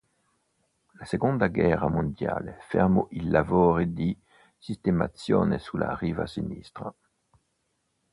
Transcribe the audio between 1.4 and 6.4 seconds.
guerra mondiale fermò i lavori di sistemazione sulla riva